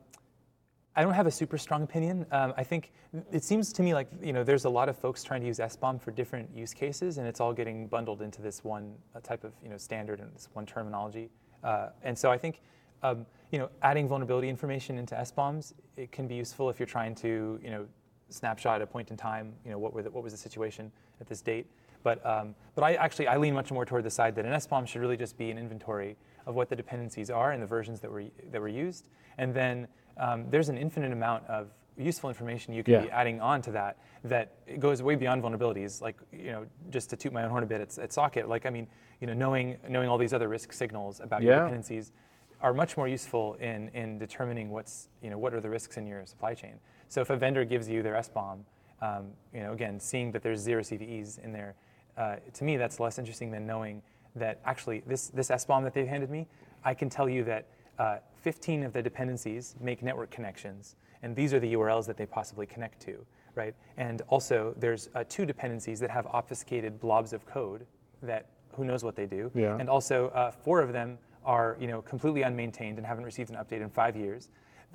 [0.96, 2.26] I don't have a super strong opinion.
[2.32, 2.90] Um, I think
[3.30, 5.60] it seems to me like you know there's a lot of folks trying to use
[5.60, 9.44] SBOM for different use cases, and it's all getting bundled into this one uh, type
[9.44, 11.30] of you know standard and this one terminology.
[11.62, 12.60] Uh, and so I think
[13.04, 17.14] um, you know adding vulnerability information into SBOMs it can be useful if you're trying
[17.16, 17.86] to you know
[18.30, 19.54] snapshot a point in time.
[19.64, 21.66] You know what were the, what was the situation at this date.
[22.04, 24.86] But, um, but I actually I lean much more toward the side that an SBOM
[24.86, 28.10] should really just be an inventory of what the dependencies are and the versions that
[28.10, 29.08] were that were used,
[29.38, 33.00] and then um, there's an infinite amount of useful information you can Yeah.
[33.02, 36.00] be adding on to that that it goes way beyond vulnerabilities.
[36.00, 38.48] Like you know, just to toot my own horn a bit, it's at Socket.
[38.48, 38.86] Like I mean,
[39.20, 42.12] you know, knowing knowing all these other risk signals about your dependencies
[42.60, 46.06] are much more useful in in determining what's you know what are the risks in
[46.06, 46.74] your supply chain.
[47.08, 48.58] So if a vendor gives you their SBOM,
[49.00, 51.74] um, you know, again, seeing that there's zero CVEs in there,
[52.16, 54.02] uh, to me that's less interesting than knowing
[54.36, 56.46] that actually this this SBOM that they've handed me,
[56.84, 57.66] I can tell you that
[57.98, 62.26] uh, 15 of the dependencies make network connections, and these are the URLs that they
[62.26, 63.74] possibly connect to, right?
[63.96, 67.86] And also there's uh, two dependencies that have obfuscated blobs of code
[68.22, 69.76] that who knows what they do, Yeah.
[69.80, 71.18] and also uh, four of them
[71.48, 74.50] are you know completely unmaintained and haven't received an update in five years.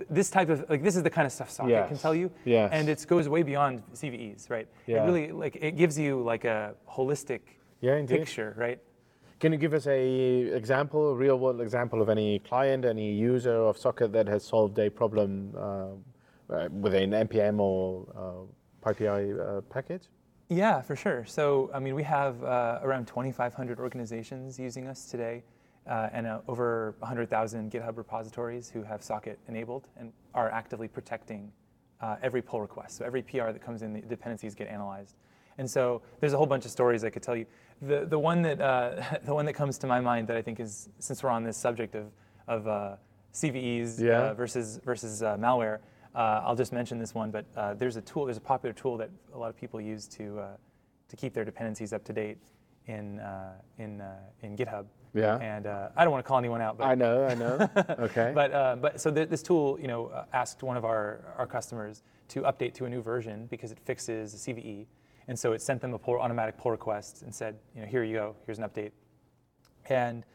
[0.10, 2.70] This type of like this is the kind of stuff Socket can tell you, Yes.
[2.72, 4.68] and it goes way beyond CVEs, right?
[4.88, 5.04] Yeah.
[5.04, 7.42] It really like it gives you like a holistic
[7.82, 8.80] Yeah, picture, right?
[9.40, 10.02] Can you give us a
[10.62, 14.80] example, a real world example of any client, any user of Socket that has solved
[14.80, 15.60] a problem uh,
[16.50, 20.04] uh, with an npm or uh, PyPI uh, package?
[20.50, 21.26] Yeah, for sure.
[21.26, 25.44] So, I mean, we have uh, around 2,500 organizations using us today,
[25.88, 31.52] uh, and uh, over 100,000 GitHub repositories who have Socket enabled and are actively protecting
[32.02, 32.98] uh, every pull request.
[32.98, 35.16] So every PR that comes in, the dependencies get analyzed.
[35.58, 37.46] And so there's a whole bunch of stories I could tell you.
[37.82, 40.60] The, the, one that, uh, the one that comes to my mind that I think
[40.60, 42.12] is, since we're on this subject of,
[42.48, 42.96] of uh,
[43.34, 44.20] CVEs Yeah.
[44.20, 45.80] uh, versus, versus uh, malware,
[46.16, 48.98] uh, I'll just mention this one, but uh, there's a tool, there's a popular tool
[48.98, 50.48] that a lot of people use to, uh,
[51.10, 52.38] to keep their dependencies up to date
[52.88, 54.86] in, uh, in, uh, in GitHub.
[55.14, 55.38] Yeah.
[55.38, 57.70] And uh, I don't want to call anyone out, but I know, I know.
[58.00, 58.32] Okay.
[58.34, 61.46] but uh, but so th- this tool, you know, uh, asked one of our our
[61.46, 64.88] customers to update to a new version because it fixes a CVE,
[65.28, 68.04] and so it sent them a pull, automatic pull request and said, you know, here
[68.04, 68.92] you go, here's an update.
[69.88, 70.26] And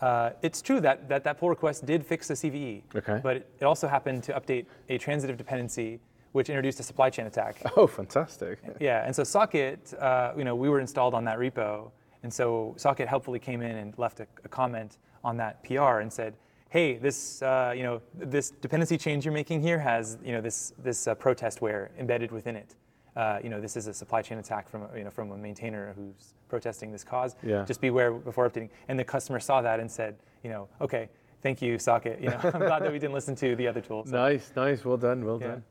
[0.00, 3.20] uh, it's true that, that that pull request did fix the CVE, Okay.
[3.22, 6.00] but it, it also happened to update a transitive dependency
[6.32, 7.56] which introduced a supply chain attack.
[7.76, 8.58] oh, fantastic.
[8.80, 11.90] Yeah, and so Socket, uh, you know, we were installed on that repo,
[12.22, 16.12] and so Socket helpfully came in and left a, a comment on that PR and
[16.12, 16.34] said,
[16.70, 20.72] "Hey, this, uh, you know, this dependency change you're making here has, you know, this
[20.82, 22.74] this uh, protestware embedded within it.
[23.14, 25.36] Uh, you know, this is a supply chain attack from, a- you know, from a
[25.36, 27.36] maintainer who's protesting this cause.
[27.42, 27.62] Yeah.
[27.66, 31.08] Just beware before updating." And the customer saw that and said, "You know, okay."
[31.42, 32.20] Thank you, Socket.
[32.20, 34.10] You know, I'm glad that we didn't listen to the other tools.
[34.10, 34.84] So, Nice, nice.
[34.84, 35.48] Well done, well Yeah.
[35.48, 35.64] done.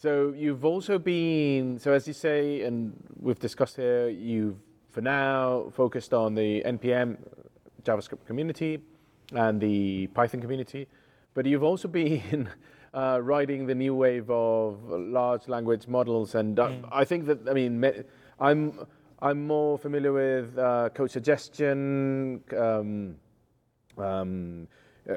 [0.00, 4.56] So you've also been, so as you say, and we've discussed here, you've
[4.90, 7.18] for now focused on the NPM
[7.84, 8.78] JavaScript community
[9.34, 10.88] and the Python community,
[11.34, 12.48] but you've also been
[12.94, 17.52] uh, riding the new wave of large language models, and uh, I think that I
[17.52, 18.02] mean me-
[18.40, 18.86] I'm
[19.20, 22.42] I'm more familiar with uh, code suggestion.
[22.56, 23.16] Um,
[23.98, 24.66] um,
[25.10, 25.16] uh,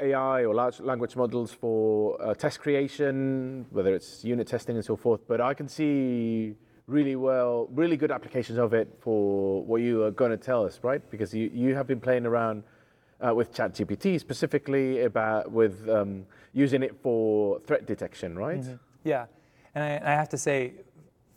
[0.00, 4.96] AI or large language models for uh, test creation, whether it's unit testing and so
[4.96, 5.20] forth.
[5.26, 6.54] But I can see
[6.86, 10.80] really well, really good applications of it for what you are going to tell us,
[10.82, 11.02] right?
[11.10, 12.64] Because you, you have been playing around
[13.20, 18.64] uh, with ChatGPT specifically about with um, using it for threat detection, right?
[19.04, 19.26] Yeah,
[19.74, 20.72] and I, and I have to say,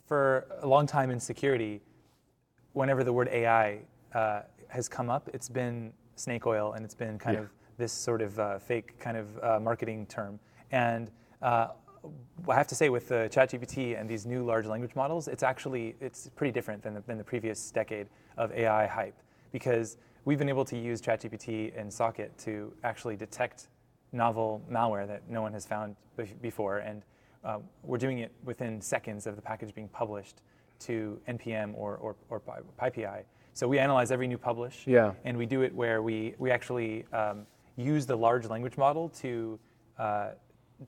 [0.06, 1.80] for a long time in security,
[2.72, 3.80] whenever the word AI
[4.14, 7.42] uh, has come up, it's been snake oil and it's been kind Yeah.
[7.42, 10.38] of this sort of uh, fake kind of uh, marketing term.
[10.70, 11.10] And
[11.42, 11.68] uh,
[12.48, 15.96] I have to say, with the ChatGPT and these new large language models, it's actually
[16.00, 19.16] it's pretty different than the, than the previous decade of AI hype
[19.52, 23.68] because we've been able to use ChatGPT and Socket to actually detect
[24.12, 25.96] novel malware that no one has found
[26.40, 27.02] before, and
[27.44, 30.42] uh, we're doing it within seconds of the package being published
[30.80, 32.40] to npm or, or, or
[32.80, 33.22] PyPI.
[33.54, 35.12] So we analyze every new publish, Yeah.
[35.24, 39.58] and we do it where we, we actually um, use the large language model to,
[39.98, 40.30] uh,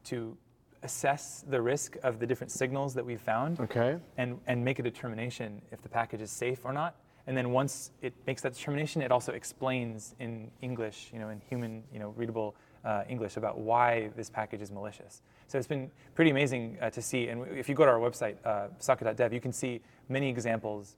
[0.05, 0.37] to
[0.83, 3.99] assess the risk of the different signals that we've found Okay.
[4.17, 6.97] and, and make a determination if the package is safe or not.
[7.27, 11.41] And then once it makes that determination, it also explains in English, you know, in
[11.49, 15.23] human, you know, readable uh, English about why this package is malicious.
[15.49, 17.27] So it's been pretty amazing uh, to see.
[17.29, 20.97] And if you go to our website, uh, socket.dev, you can see many examples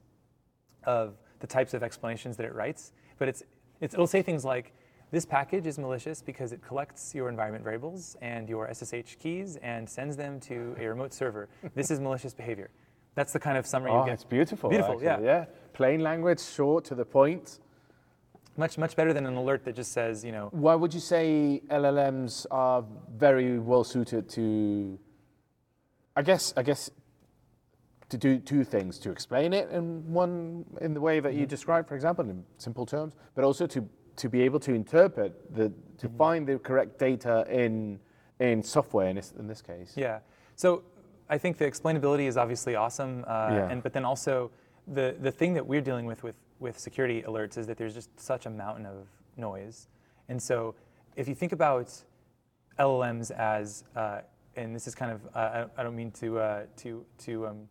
[0.83, 2.91] of the types of explanations that it writes.
[3.17, 3.41] But it's,
[3.81, 4.71] it's, it'll say things like,
[5.11, 9.89] this package is malicious because it collects your environment variables and your SSH keys and
[9.89, 11.49] sends them to a remote server.
[11.73, 12.69] This is malicious behavior.
[13.15, 14.13] That's the kind of summary Oh, you get.
[14.13, 14.69] it's beautiful.
[14.69, 15.39] Beautiful, actually, yeah.
[15.39, 15.45] Yeah.
[15.73, 17.59] Plain language, short, to the point.
[18.55, 21.61] Much, much better than an alert that just says, you know, Why would you say
[21.69, 22.83] LLMs are
[23.15, 24.99] very well suited to?
[26.15, 26.91] I guess I guess
[28.09, 31.49] to do two things: to explain it in one in the way that you mm-hmm.
[31.49, 33.87] described, for example, in simple terms, but also to
[34.19, 37.99] to be able to interpret the to find the correct data in
[38.39, 39.93] in software in this in this case.
[39.95, 40.19] Yeah.
[40.55, 40.83] So
[41.29, 43.69] I think the explainability is obviously awesome, uh, Yeah.
[43.71, 44.51] and but then also
[44.87, 48.09] the the thing that we're dealing with with with security alerts is that there's just
[48.19, 49.87] such a mountain of noise,
[50.27, 50.75] and so
[51.15, 52.03] if you think about
[52.77, 54.21] LLMs as uh,
[54.55, 55.39] and this is kind of uh,
[55.77, 57.69] I- I don't mean to uh, to to um,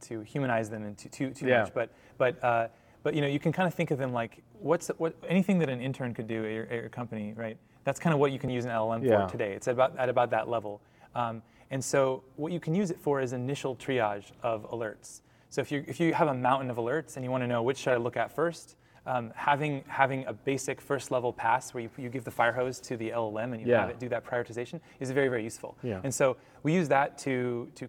[0.00, 1.62] to humanize them and too too, too Yeah.
[1.62, 2.68] much, but but uh,
[3.02, 5.68] but you know you can kind of think of them like what's what anything that
[5.68, 7.56] an intern could do at your, at your company, right?
[7.84, 9.26] That's kind of what you can use an LLM Yeah.
[9.26, 9.52] for today.
[9.52, 10.80] It's about at about that level,
[11.14, 15.22] um, and so what you can use it for is initial triage of alerts.
[15.50, 17.62] So if you if you have a mountain of alerts and you want to know
[17.62, 18.76] which should I look at first.
[19.04, 22.78] Um, having having a basic first level pass where you, you give the fire hose
[22.82, 23.80] to the LLM and you Yeah.
[23.80, 25.76] have it do that prioritization is very very useful.
[25.82, 26.00] Yeah.
[26.04, 27.88] And so we use that to to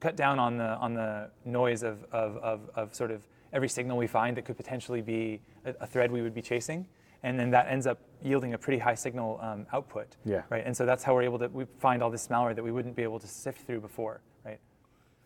[0.00, 3.20] cut down on the on the noise of of, of, of sort of
[3.52, 6.86] every signal we find that could potentially be a, a thread we would be chasing,
[7.22, 10.16] and then that ends up yielding a pretty high signal um, output.
[10.24, 10.42] Yeah.
[10.50, 10.64] Right.
[10.66, 12.96] And so that's how we're able to we find all this malware that we wouldn't
[12.96, 14.20] be able to sift through before.
[14.44, 14.58] Right.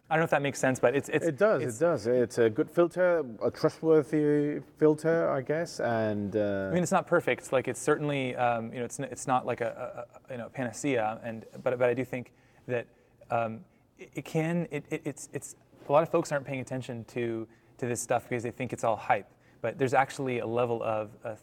[0.09, 1.63] I don't know if that makes sense, but it's it's It does.
[1.63, 2.07] it's- it does.
[2.07, 6.35] It's a good filter, a trustworthy filter, I guess, and.
[6.35, 7.53] Uh, I mean, it's not perfect.
[7.53, 11.21] Like, it's certainly, um, you know, it's, it's not like a, a, you know panacea.
[11.23, 12.33] And but but I do think
[12.67, 12.87] that
[13.31, 13.61] um,
[13.99, 14.67] it, it can.
[14.71, 15.55] It, it, it's it's
[15.89, 17.47] a lot of folks aren't paying attention to
[17.81, 19.27] to this stuff because they think it's all hype.
[19.61, 21.35] But there's actually a level of uh,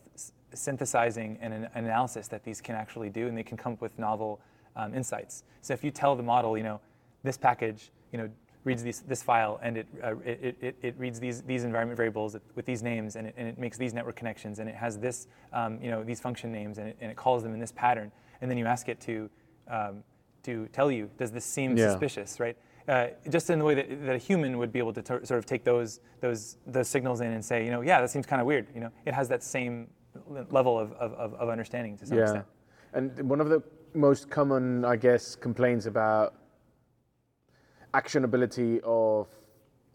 [0.54, 3.98] synthesizing and an analysis that these can actually do, and they can come up with
[4.00, 4.40] novel
[4.76, 5.44] um, insights.
[5.62, 6.80] So if you tell the model, you know,
[7.24, 8.30] this package, you know,
[8.64, 12.36] reads these, this file and it, uh, it, it, it, reads these, these environment variables
[12.56, 15.28] with these names and it, and it makes these network connections and it has this,
[15.54, 18.12] um, you know, these function names and it, and it calls them in this pattern.
[18.42, 19.30] And then you ask it to,
[19.70, 20.04] um,
[20.44, 21.92] to tell you, does this seem yeah.
[21.92, 22.58] suspicious, right?
[22.88, 25.38] Uh, just in the way that, that a human would be able to t- sort
[25.38, 28.40] of take those, those, those signals in and say, you know, yeah, that seems kind
[28.40, 28.68] of weird.
[28.74, 29.90] You know, it has that same
[30.50, 32.24] level of, of, of understanding to some yeah.
[32.24, 32.46] extent.
[32.94, 33.62] And one of the
[33.94, 36.36] most common, I guess, complaints about
[37.94, 39.28] actionability of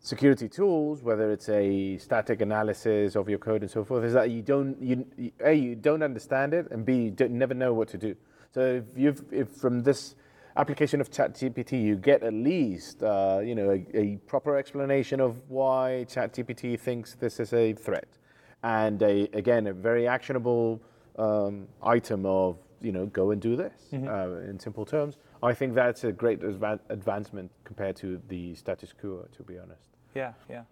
[0.01, 4.31] security tools, whether it's a static analysis of your code and so forth, is that
[4.31, 5.07] you don't you
[5.45, 8.15] a you don't understand it, and b you don't, never know what to do.
[8.51, 10.17] So if you've if from this
[10.57, 15.41] application of ChatGPT you get at least uh, you know a, a, proper explanation of
[15.49, 18.19] why ChatGPT thinks this is a threat,
[18.63, 20.83] and a, again a very actionable
[21.19, 24.09] um, item of you know go and do this mm-hmm.
[24.09, 29.27] uh, in simple terms I think that's a great advancement compared to the status quo,
[29.37, 29.89] to be honest.
[30.15, 30.63] Yeah, yeah.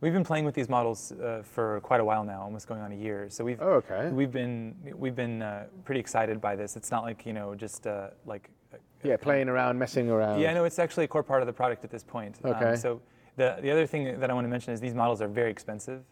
[0.00, 2.92] We've been playing with these models uh, for quite a while now, almost going on
[2.92, 3.26] a year.
[3.30, 4.10] So we've oh, okay.
[4.10, 6.76] we've been we've been uh, pretty excited by this.
[6.76, 8.50] It's not like you know just uh, like
[9.02, 10.40] yeah, playing around, messing around.
[10.40, 12.38] Yeah, no, it's actually a core part of the product at this point.
[12.44, 12.70] Um, okay.
[12.70, 13.00] Um, so
[13.36, 16.02] the the other thing that I want to mention is these models are very expensive.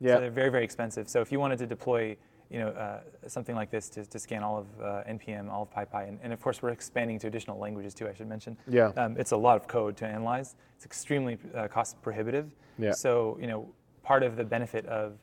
[0.00, 0.14] Yeah.
[0.14, 1.08] So they're very very expensive.
[1.08, 2.16] So if you wanted to deploy
[2.50, 5.70] you know, uh, something like this to, to scan all of uh, NPM, all of
[5.70, 8.06] PyPI, and, and, of course we're expanding to additional languages too.
[8.06, 8.56] I should mention.
[8.68, 8.92] Yeah.
[8.96, 10.54] Um, it's a lot of code to analyze.
[10.76, 12.52] It's extremely uh, cost prohibitive.
[12.78, 12.92] Yeah.
[12.92, 13.68] So you know,
[14.02, 15.14] part of the benefit of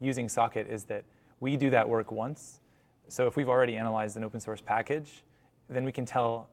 [0.00, 1.04] using Socket is that
[1.40, 2.60] we do that work once.
[3.08, 5.22] So if we've already analyzed an open source package,
[5.68, 6.48] then we can tell,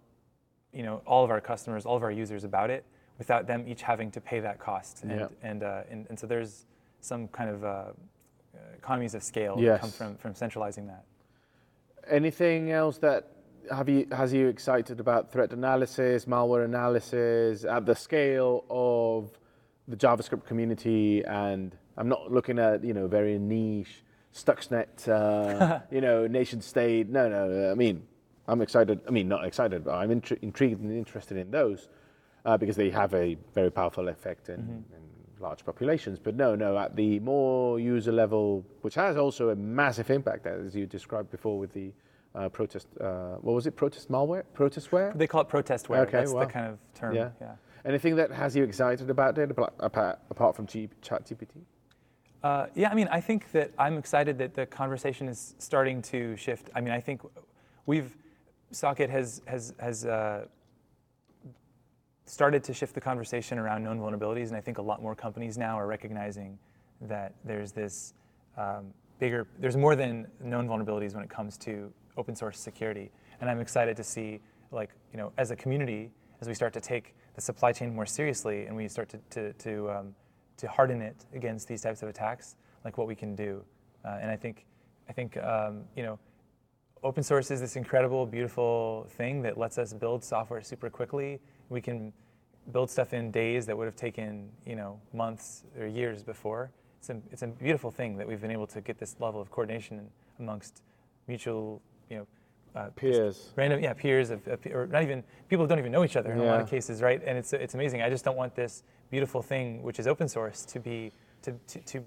[0.74, 2.86] you know, all of our customers, all of our users about it
[3.18, 5.04] without them each having to pay that cost.
[5.04, 5.28] And yeah.
[5.42, 6.66] and, uh, and, and so there's
[7.02, 7.84] some kind of uh,
[8.76, 9.74] economies of scale yes.
[9.74, 11.04] that come from, from centralizing that.
[12.10, 13.30] Anything else that
[13.72, 19.32] have you has you excited about threat analysis, malware analysis at the scale of
[19.88, 21.24] the JavaScript community?
[21.24, 27.10] And I'm not looking at you know very niche Stuxnet, uh, you know, nation state.
[27.10, 27.72] No, no.
[27.72, 28.04] I mean,
[28.48, 29.00] I'm excited.
[29.08, 31.90] I mean, not excited, but I'm intri- intrigued and interested in those
[32.46, 34.94] uh, because they have a very powerful effect in, mm-hmm.
[34.96, 35.02] in
[35.40, 36.20] large populations.
[36.20, 40.76] But no, no, at the more user level, which has also a massive impact, as
[40.76, 41.92] you described before with the
[42.36, 45.18] uh, protest, uh, what was it, protest malware, protestware?
[45.18, 46.00] They call it protestware.
[46.00, 47.16] Okay, That's well, the kind of term.
[47.16, 47.30] Yeah.
[47.40, 47.56] yeah.
[47.86, 51.64] Anything that has you excited about it, apart, apart from G- ChatGPT?
[52.42, 56.36] Uh, yeah, I mean, I think that I'm excited that the conversation is starting to
[56.36, 56.70] shift.
[56.76, 57.22] I mean, I think
[57.86, 58.16] we've
[58.74, 60.46] Socket has has has uh,
[62.26, 65.58] started to shift the conversation around known vulnerabilities, and I think a lot more companies
[65.58, 66.58] now are recognizing
[67.02, 68.14] that there's this
[68.58, 73.12] um, bigger, there's more than known vulnerabilities when it comes to open source security.
[73.42, 74.40] And I'm excited to see,
[74.72, 78.06] like, you know, as a community, as we start to take the supply chain more
[78.06, 80.16] seriously and we start to, to, to, um,
[80.58, 82.56] to harden it against these types of attacks,
[82.86, 83.64] like what we can do.
[84.06, 84.66] Uh, and I think,
[85.10, 86.20] I think um, you know,
[87.04, 91.40] open source is this incredible, beautiful thing that lets us build software super quickly
[91.70, 92.14] we can
[92.72, 96.72] build stuff in days that would have taken you know months or years before.
[97.00, 99.52] It's a, it's a beautiful thing that we've been able to get this level of
[99.52, 100.08] coordination
[100.40, 100.84] amongst
[101.28, 102.28] mutual you know
[102.76, 106.16] uh, peers, random yeah peers of, of, or not even people don't even know each
[106.16, 106.46] other in yeah.
[106.46, 107.22] a lot of cases, right?
[107.26, 108.02] And it's it's amazing.
[108.02, 111.12] I just don't want this beautiful thing which is open source to be
[111.42, 112.04] to to, to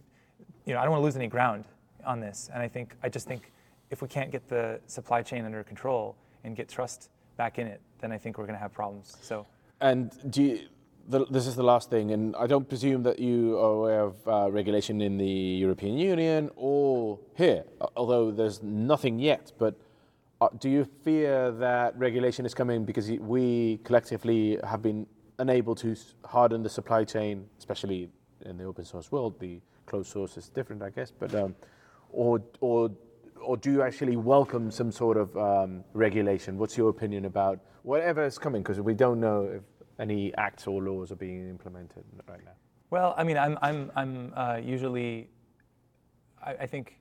[0.65, 1.65] you know I don't want to lose any ground
[2.05, 2.49] on this.
[2.53, 3.53] And I think I just think
[3.91, 7.81] if we can't get the supply chain under control and get trust back in it,
[8.01, 9.17] then I think we're going to have problems.
[9.23, 9.47] So.
[9.81, 10.61] And do you,
[11.09, 14.29] the, this is the last thing, and I don't presume that you are aware of
[14.29, 17.65] uh, regulation in the European Union or here,
[17.97, 19.53] although there's nothing yet.
[19.59, 19.77] But
[20.41, 25.07] uh, do you fear that regulation is coming because we collectively have been
[25.39, 25.95] unable to
[26.25, 28.11] harden the supply chain, especially
[28.45, 29.39] in the open source world?
[29.39, 31.13] The closed source is different, I guess.
[31.13, 31.55] But um,
[32.11, 32.91] or or
[33.47, 36.59] or do you actually welcome some sort of um, regulation?
[36.59, 38.63] What's your opinion about whatever is coming?
[38.63, 39.63] Because we don't know if
[40.01, 42.51] any acts or laws are being implemented right now.
[42.91, 45.29] Well, I mean, I'm, I'm, I'm uh, usually,
[46.45, 46.99] I, I, think,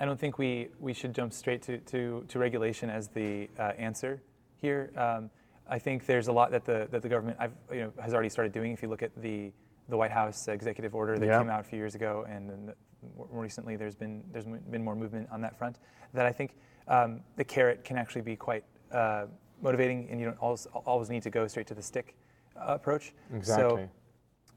[0.00, 3.72] I don't think we, we should jump straight to, to, to regulation as the uh,
[3.78, 4.20] answer
[4.60, 4.90] here.
[4.96, 5.30] Um,
[5.68, 8.28] I think there's a lot that the, that the government I've, you know, has already
[8.28, 8.72] started doing.
[8.72, 9.52] If you look at the,
[9.88, 11.38] the White House executive order that yeah.
[11.38, 12.72] came out a few years ago, and
[13.30, 15.78] recently there's been there's been more movement on that front.
[16.12, 16.56] That I think
[16.88, 19.26] um, the carrot can actually be quite uh,
[19.62, 22.14] motivating, and you don't always, always need to go straight to the stick
[22.56, 23.12] uh, approach.
[23.34, 23.84] Exactly.
[23.84, 23.88] So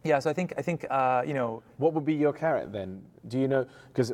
[0.04, 3.02] Yeah, so I think I think uh, you know What would be your carrot then?
[3.28, 3.66] Do you know?
[3.88, 4.14] Because,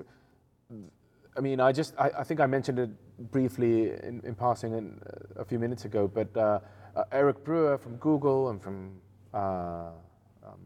[1.37, 2.89] I mean, I just, I, I think I mentioned it
[3.31, 6.59] briefly in, in passing in, uh, a few minutes ago, but uh,
[6.95, 9.01] uh, Eric Brewer from Google and from
[9.33, 9.89] uh,
[10.45, 10.59] um,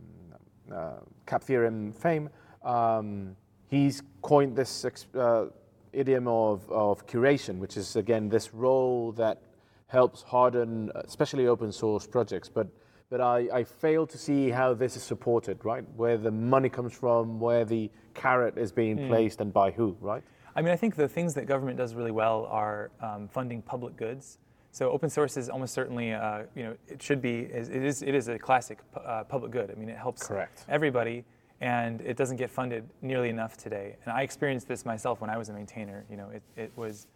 [0.73, 0.91] uh,
[1.25, 2.29] Cap Theorem fame,
[2.63, 3.35] um,
[3.67, 5.45] he's coined this uh,
[5.93, 9.41] idiom of, of curation, which is again this role that
[9.87, 12.49] helps harden, especially open source projects.
[12.49, 12.67] But
[13.09, 15.85] but I, I fail to see how this is supported, right?
[15.95, 20.21] Where the money comes from, where the carrot is being placed, and by who, right?
[20.57, 23.95] I mean, I think the things that government does really well are um, funding public
[23.95, 24.39] goods.
[24.71, 28.13] So open source is almost certainly, uh, you know, it should be, it is, it
[28.13, 29.71] is a classic uh, public good.
[29.71, 30.65] I mean, it helps Correct.
[30.67, 31.23] everybody,
[31.61, 33.95] and it doesn't get funded nearly enough today.
[34.05, 36.05] And I experienced this myself when I was a maintainer.
[36.09, 37.07] You know, it, it was,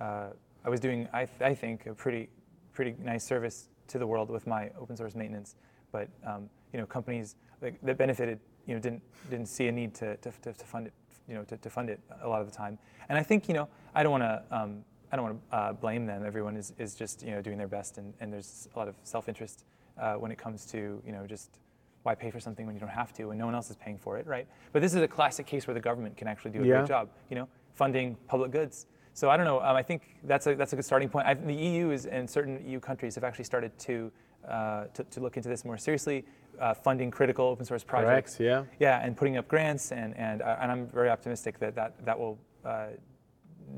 [0.00, 0.28] uh,
[0.64, 2.28] I was doing, I, th- I think, a pretty,
[2.72, 5.56] pretty nice service to the world with my open source maintenance.
[5.92, 9.94] But um, you know, companies like, that benefited, you know, didn't didn't see a need
[9.94, 10.92] to, to, to, to fund it,
[11.28, 12.78] you know, to, to fund it a lot of the time.
[13.08, 14.42] And I think, you know, I don't want to.
[14.50, 16.26] Um, I don't want to uh, blame them.
[16.26, 18.96] Everyone is, is just you know doing their best, and, and there's a lot of
[19.04, 19.64] self-interest
[19.96, 21.60] uh, when it comes to you know just
[22.04, 23.98] why pay for something when you don't have to, and no one else is paying
[23.98, 24.46] for it, right?
[24.72, 26.76] But this is a classic case where the government can actually do a Yeah.
[26.76, 28.86] great job, you know, funding public goods.
[29.14, 29.60] So I don't know.
[29.60, 31.26] Um, I think that's a that's a good starting point.
[31.26, 34.12] I, the EU is and certain EU countries have actually started to
[34.46, 36.26] uh, to, to look into this more seriously,
[36.60, 38.36] uh, funding critical open source projects.
[38.36, 38.88] Correct, yeah.
[38.98, 42.18] Yeah, and putting up grants, and and uh, and I'm very optimistic that that that
[42.18, 42.88] will uh,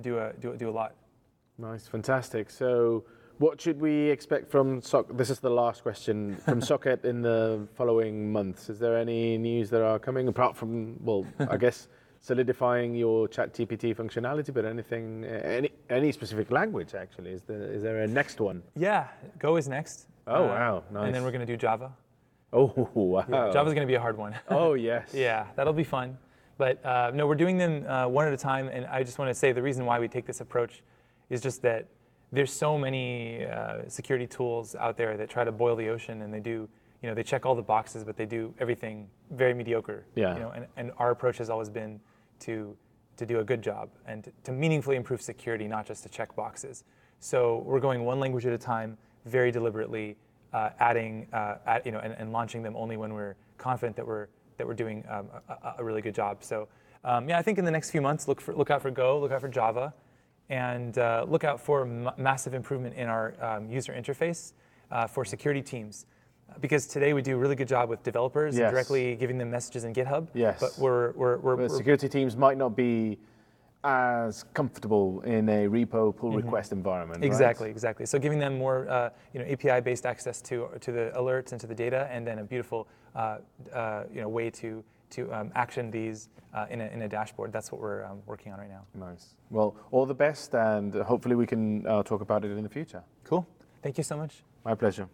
[0.01, 0.95] do a do, a- do a lot.
[1.59, 2.51] Nice, fantastic.
[2.51, 3.05] So,
[3.39, 5.07] what should we expect from Sock?
[5.17, 8.71] This is the last question from Socket in the following months.
[8.71, 11.89] Is there any news that are coming apart from, well, I guess
[12.21, 17.31] solidifying your ChatGPT functionality, but anything, any any specific language actually?
[17.31, 18.63] Is there is there a next one?
[18.75, 19.09] Yeah,
[19.39, 20.07] Go is next.
[20.27, 21.05] Uh, Oh, wow, nice.
[21.07, 21.93] And then we're going to do Java.
[22.53, 23.51] Oh wow!
[23.53, 24.35] Java's going to be a hard one.
[24.49, 25.11] Oh yes.
[25.13, 26.17] Yeah, that'll be fun.
[26.59, 28.69] But uh, no, we're doing them uh, one at a time.
[28.69, 30.83] And I just want to say the reason why we take this approach
[31.29, 31.87] is just that
[32.37, 36.33] there's so many uh, security tools out there that try to boil the ocean, and
[36.33, 36.69] they do,
[37.01, 40.05] you know, they check all the boxes, but they do everything very mediocre.
[40.15, 40.35] Yeah.
[40.35, 41.99] You know, and, and our approach has always been
[42.41, 42.77] to
[43.17, 46.37] to do a good job and to, to meaningfully improve security, not just to check
[46.37, 46.85] boxes.
[47.21, 50.19] So we're going one language at a time, very deliberately,
[50.53, 54.07] uh, adding, uh, add, you know, and, and launching them only when we're confident that
[54.07, 54.27] we're
[54.59, 56.45] that we're doing um, a, a really good job.
[56.45, 56.69] So
[57.03, 59.19] um, yeah, I think in the next few months, look for look out for Go,
[59.19, 59.95] look out for Java,
[60.51, 64.53] and uh, look out for m- massive improvement in our um, user interface
[64.91, 66.07] uh, for security teams.
[66.61, 68.63] Because today we do a really good job with developers Yes.
[68.67, 70.29] and directly giving them messages in GitHub.
[70.33, 70.61] Yes.
[70.61, 73.19] But we're we're, we're, But security teams might not be
[73.83, 77.21] as comfortable in a repo pull request environment.
[77.21, 77.25] right?
[77.27, 77.33] Mm-hmm.
[77.33, 78.07] Exactly, exactly.
[78.07, 81.67] So giving them more, uh, you know, API-based access to to the alerts and to
[81.67, 82.87] the data, and then a beautiful,
[83.17, 83.39] uh,
[83.73, 87.53] uh, you know, way to to um, action these uh, in a in a dashboard.
[87.53, 88.85] That's what we're um, working on right now.
[88.95, 89.37] Nice.
[89.51, 93.03] Well, all the best, and hopefully we can uh, talk about it in the future.
[93.25, 93.47] Cool.
[93.83, 94.43] Thank you so much.
[94.65, 95.09] My pleasure.